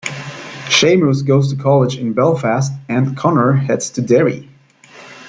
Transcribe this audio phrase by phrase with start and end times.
[0.65, 4.49] Seamus goes to college in Belfast, and Conor heads to Derry.